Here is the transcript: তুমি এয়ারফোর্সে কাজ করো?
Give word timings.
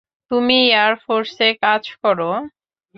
তুমি 0.31 0.57
এয়ারফোর্সে 0.71 1.47
কাজ 1.63 1.83
করো? 2.01 2.31